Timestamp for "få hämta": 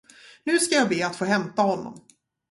1.15-1.61